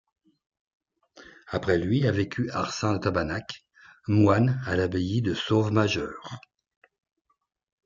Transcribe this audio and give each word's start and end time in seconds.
Après 1.45 1.77
lui 1.77 2.07
a 2.07 2.11
vécu 2.11 2.49
Arcin 2.49 2.93
de 2.93 2.97
Tabanac, 2.97 3.63
moine 4.07 4.59
à 4.65 4.75
l'abbaye 4.75 5.21
de 5.21 5.33
La 5.33 5.37
Sauve-Majeure. 5.37 6.39